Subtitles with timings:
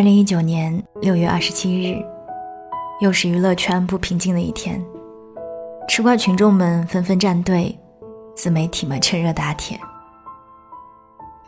[0.00, 2.02] 二零一九年六月二十七日，
[3.02, 4.82] 又是娱乐圈不平静的一天。
[5.86, 7.78] 吃瓜群众们纷纷站队，
[8.34, 9.78] 自媒体们趁热打铁。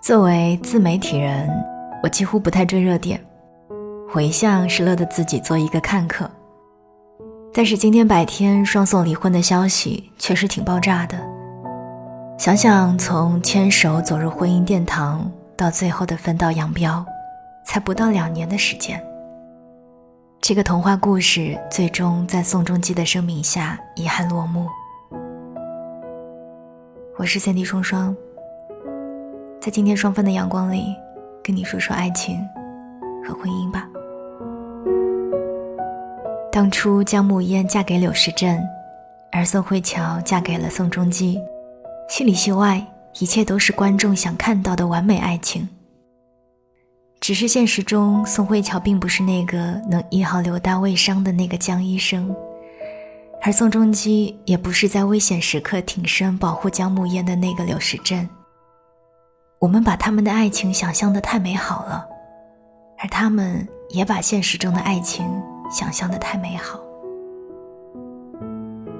[0.02, 1.48] 作为自媒体人，
[2.02, 3.18] 我几乎不太追热点，
[4.12, 6.30] 我一向是乐得自己做一个看客。
[7.54, 11.16] 但是今天白天双宋离婚的消息确实挺爆炸的。
[12.36, 17.02] 想想从牵手走入婚姻殿堂，到最后的分道扬镳。
[17.64, 19.02] 才不到两年的时间，
[20.40, 24.66] 这个童话故事最终在宋仲基的生命下遗憾落幕。
[27.16, 28.14] 我是三弟双双，
[29.60, 30.94] 在今天双份的阳光里，
[31.42, 32.36] 跟你说说爱情
[33.24, 33.88] 和婚姻吧。
[36.50, 38.62] 当初江暮烟嫁给柳时镇，
[39.30, 41.40] 而宋慧乔嫁给了宋仲基，
[42.08, 42.84] 戏里戏外，
[43.20, 45.68] 一切都是观众想看到的完美爱情。
[47.22, 52.34] 只是现实中，宋慧乔并不是那个能医好刘大卫伤的那个江医生，
[53.40, 58.28] 而宋仲基也不是在危险时刻挺身保护江暮烟的那个柳时镇。
[59.60, 62.04] 我们把他们的爱情想象的太美好了，
[62.98, 65.24] 而他们也把现实中的爱情
[65.70, 66.80] 想象的太美好。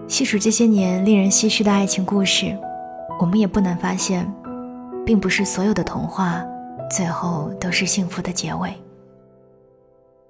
[0.06, 2.56] 细数这些年令人唏嘘的爱情故事，
[3.19, 4.33] 我们也不难发现，
[5.05, 6.41] 并不是所有的童话。
[6.93, 8.71] 最后都是幸福的结尾。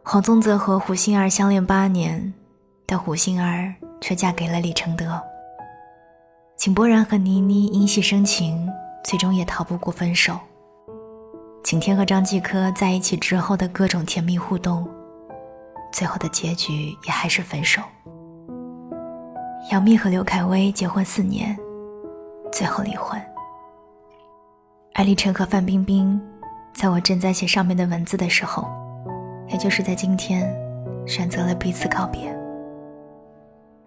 [0.05, 2.33] 黄宗泽和胡杏儿相恋八年，
[2.87, 5.21] 但胡杏儿却嫁给了李承德。
[6.57, 8.69] 井柏然和倪妮因戏生情，
[9.05, 10.39] 最终也逃不过分手。
[11.65, 14.89] 景天和张继科在一起之后的各种甜蜜互动，
[15.93, 17.83] 最后的结局也还是分手。
[19.73, 21.59] 杨幂和刘恺威结婚四年，
[22.53, 23.21] 最后离婚。
[24.93, 26.21] 艾丽琛和范冰冰。
[26.73, 28.67] 在我正在写上面的文字的时候，
[29.49, 30.53] 也就是在今天，
[31.07, 32.35] 选择了彼此告别。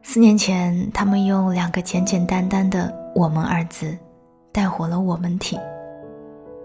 [0.04, 3.98] 四年前，他们用两个简简单单的“我们”二字，
[4.52, 5.60] 带火了我们体。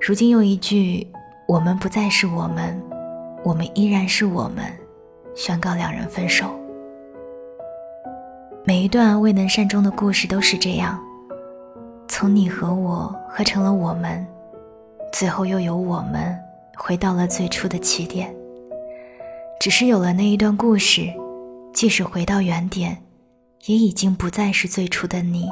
[0.01, 1.11] 如今用一句
[1.49, 2.81] “我们不再是我们，
[3.43, 4.65] 我们依然是我们”，
[5.35, 6.47] 宣告两人分手。
[8.65, 11.01] 每一段未能善终的故事都是这样，
[12.07, 14.25] 从你和我合成了我们。
[15.21, 16.35] 最后又有我们
[16.75, 18.35] 回到了最初的起点。
[19.61, 21.13] 只是有了那一段故事，
[21.75, 22.97] 即使回到原点，
[23.67, 25.47] 也已经不再是最初的你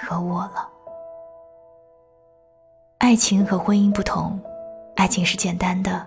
[0.00, 0.66] 和我了。
[2.96, 4.40] 爱情和婚姻不同，
[4.94, 6.06] 爱情是简单的，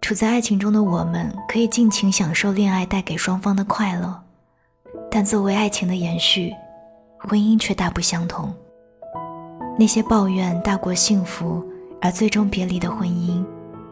[0.00, 4.20] 处在爱情中的我们可以尽情享受恋爱带给双方的快乐，
[5.08, 6.52] 但作为爱情的延续，
[7.20, 8.52] 婚姻却大不相同。
[9.78, 11.64] 那些抱怨大过幸福。
[12.00, 13.44] 而最终别离的婚姻，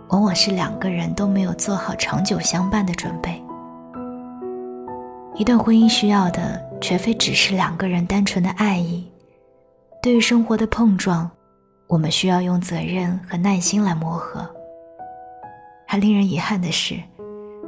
[0.09, 3.43] 往往是两个人都没有做好长久相伴的准备。
[5.35, 9.11] 一段婚姻需要的，绝非只是两个人单纯的爱意。
[10.01, 11.29] 对于生活的碰撞，
[11.89, 14.49] 我们需要用责任和耐心来磨合。
[15.87, 17.01] 还令人遗憾的是，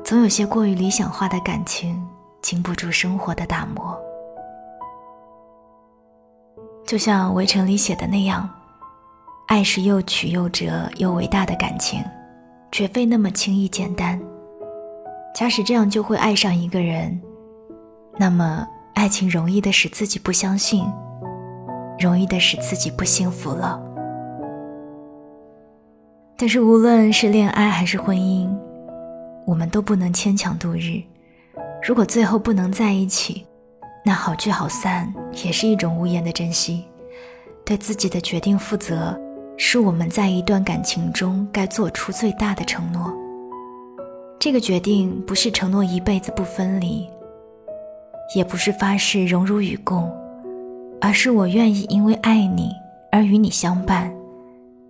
[0.04, 2.00] 总有些过于理想化的感情，
[2.40, 3.98] 经不住生活的打磨。
[6.86, 8.48] 就像《围城》里写的那样。
[9.46, 12.02] 爱是又曲又折又伟大的感情，
[12.72, 14.20] 绝非那么轻易简单。
[15.32, 17.20] 假使这样就会爱上一个人，
[18.18, 20.84] 那么爱情容易的使自己不相信，
[21.96, 23.80] 容易的使自己不幸福了。
[26.36, 28.50] 但是无论是恋爱还是婚姻，
[29.46, 31.00] 我们都不能牵强度日。
[31.86, 33.46] 如果最后不能在一起，
[34.04, 35.14] 那好聚好散
[35.44, 36.84] 也是一种无言的珍惜。
[37.64, 39.16] 对自己的决定负责。
[39.58, 43.12] 是我们在一段感情中该做出最大的承诺。
[44.38, 47.08] 这个决定不是承诺一辈子不分离，
[48.34, 50.14] 也不是发誓荣辱与共，
[51.00, 52.70] 而是我愿意因为爱你
[53.10, 54.14] 而与你相伴。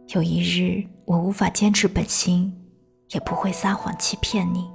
[0.08, 2.52] 有一日我无法坚持本心，
[3.10, 4.68] 也不会撒谎欺骗你。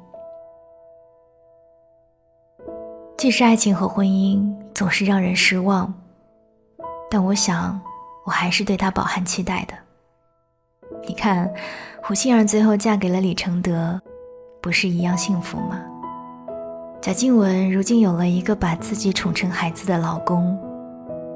[3.18, 4.42] 既是爱情和婚姻
[4.74, 5.94] 总是让人失望，
[7.10, 7.80] 但我想。
[8.26, 9.74] 我还是对他饱含期待的。
[11.08, 11.52] 你看，
[12.04, 14.00] 胡杏儿最后嫁给了李承德，
[14.62, 15.82] 不是一样幸福吗？
[17.02, 20.60] 贾静雯如今有了一个把自己宠成孩子的老公，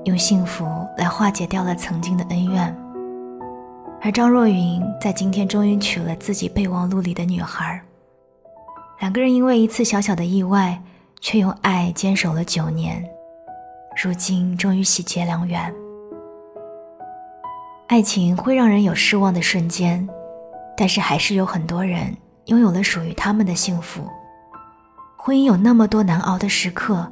[0.03, 0.65] 用幸福
[0.97, 2.75] 来化解掉了曾经的恩怨。
[4.01, 7.81] 而张若昀在今天终于娶了自己备忘录里的女孩。
[8.99, 10.79] 两个人因为一次小小的意外，
[11.19, 13.03] 却用爱坚守了九年，
[14.03, 15.73] 如今终于喜结良缘。
[17.87, 20.07] 爱情会让人有失望的瞬间，
[20.75, 22.11] 但是还是有很多人
[22.45, 24.09] 拥有了属于他们的幸福。
[25.15, 27.07] 婚姻有那么多难熬的时刻，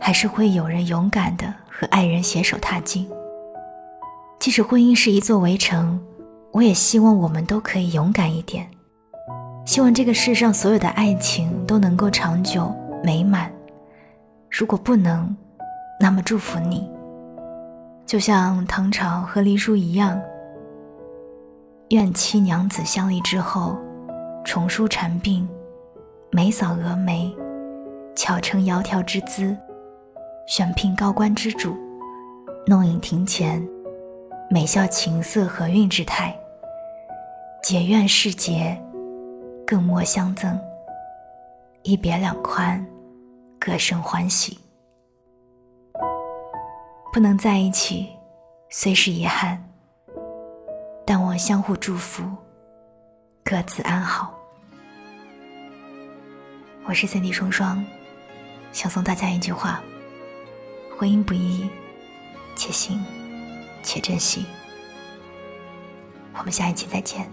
[0.00, 3.08] 还是会有人勇敢的和爱人携手踏进。
[4.40, 6.00] 即使婚姻是一座围城，
[6.50, 8.68] 我也希望我们都可以勇敢一点。
[9.64, 12.74] 希望这个世上所有的爱情都能够长久
[13.04, 13.52] 美满。
[14.50, 15.36] 如果不能，
[16.00, 16.90] 那么祝福你。
[18.08, 20.18] 就像唐朝和黎叔一样，
[21.90, 23.76] 愿妻娘子相离之后，
[24.42, 25.46] 重梳蝉鬓，
[26.30, 27.30] 眉扫蛾眉，
[28.16, 29.54] 巧成窈窕之姿，
[30.46, 31.76] 选聘高官之主，
[32.66, 33.62] 弄影庭前，
[34.48, 36.34] 美笑琴瑟和韵之态。
[37.62, 38.82] 结怨世节。
[39.66, 40.58] 更莫相赠，
[41.82, 42.82] 一别两宽，
[43.58, 44.58] 各生欢喜。
[47.10, 48.10] 不能在一起，
[48.68, 49.62] 虽是遗憾，
[51.06, 52.22] 但我相互祝福，
[53.42, 54.38] 各自安好。
[56.84, 57.82] 我是三弟双双，
[58.72, 59.80] 想送大家一句话：
[60.98, 61.68] 婚姻不易，
[62.54, 63.02] 且行
[63.82, 64.44] 且珍惜。
[66.34, 67.28] 我们下一期再见。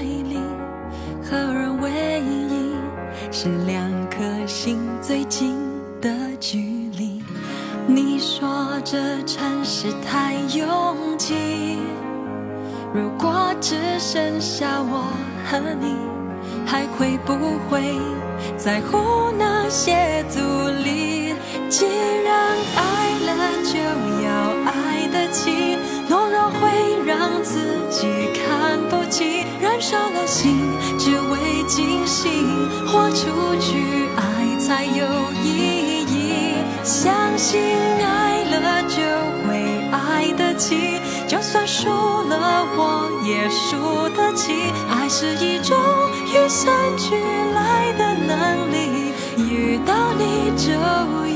[0.00, 0.38] 怀里，
[1.24, 2.72] 合而为一，
[3.32, 5.56] 是两颗心最近
[6.00, 6.08] 的
[6.38, 6.58] 距
[6.96, 7.20] 离。
[7.86, 11.78] 你说这城市太拥挤，
[12.94, 15.04] 如果只剩下我
[15.44, 15.96] 和你，
[16.64, 17.34] 还会不
[17.68, 17.98] 会
[18.56, 20.38] 在乎那些阻
[20.84, 21.34] 力？
[21.68, 21.86] 既
[22.24, 23.32] 然爱了，
[23.64, 23.78] 就
[24.24, 24.30] 要
[24.64, 25.76] 爱得起，
[27.28, 27.60] 让自
[27.90, 29.44] 己看不清。
[29.60, 30.56] 燃烧了心，
[30.98, 32.28] 只为惊喜，
[32.86, 35.04] 豁出去，爱才有
[35.44, 36.54] 意义。
[36.82, 37.60] 相信
[38.00, 39.02] 爱了就
[39.46, 40.98] 会爱得起，
[41.28, 44.72] 就算输了我也输得起。
[44.90, 45.76] 爱是一种
[46.26, 47.14] 与生俱
[47.54, 50.72] 来的能力，遇到你就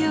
[0.01, 0.11] 有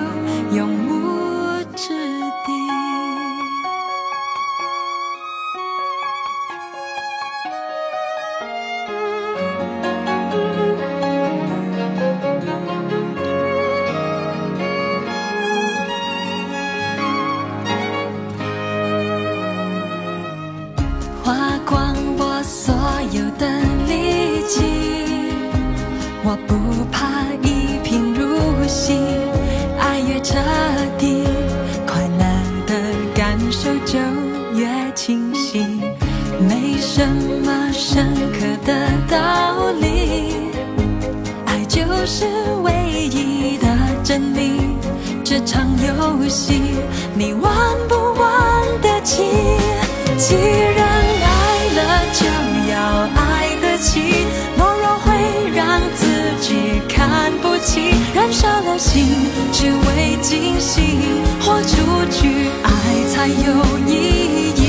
[22.43, 22.73] 所
[23.11, 23.47] 有的
[23.87, 24.63] 力气
[26.23, 28.93] 我不怕一贫如洗
[29.79, 30.35] 爱越彻
[30.97, 31.23] 底
[31.85, 32.25] 快乐
[32.65, 32.73] 的
[33.13, 33.99] 感受就
[34.57, 35.59] 越清晰
[36.39, 37.07] 没什
[37.45, 40.49] 么深刻的道理
[41.45, 42.25] 爱就是
[42.63, 43.67] 唯一的
[44.03, 44.61] 真理
[45.23, 46.60] 这场游戏。
[58.31, 59.05] 伤，了心，
[59.51, 60.81] 只为惊喜，
[61.41, 61.75] 豁出
[62.09, 62.69] 去，爱
[63.09, 63.33] 才有
[63.85, 63.91] 意
[64.55, 64.61] 义。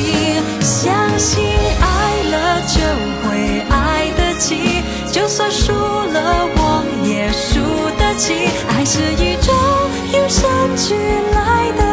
[0.61, 1.44] 相信
[1.81, 2.81] 爱了就
[3.23, 4.82] 会爱得起，
[5.12, 7.61] 就算输了我也输
[7.99, 8.35] 得起。
[8.69, 9.55] 爱是一种
[10.08, 10.94] 与生俱
[11.32, 11.92] 来的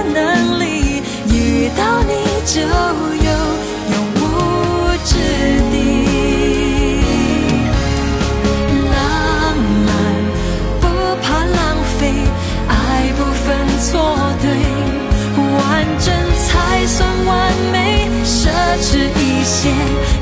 [18.82, 19.70] 迟一些，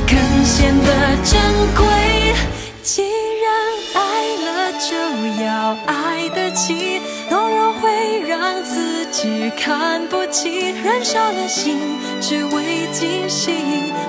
[0.08, 1.40] 更显得珍
[1.76, 1.86] 贵。
[2.82, 3.48] 既然
[3.94, 4.02] 爱
[4.46, 7.00] 了，就要爱得起。
[7.30, 11.78] 懦弱会让自己看不起，燃烧了心，
[12.20, 13.52] 只为惊喜。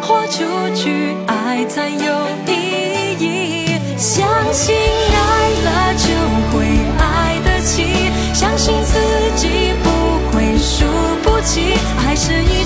[0.00, 3.66] 豁出去，爱才有意义。
[3.98, 6.08] 相信爱了，就
[6.52, 6.64] 会
[6.98, 7.84] 爱得起。
[8.32, 8.98] 相信自
[9.36, 9.88] 己不
[10.30, 10.86] 会输
[11.22, 12.57] 不起，还是因。